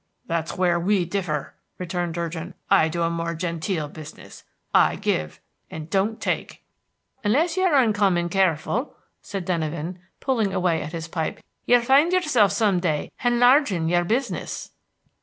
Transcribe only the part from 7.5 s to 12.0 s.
you're uncommon careful," said Denyven, pulling away at his pipe, "you'll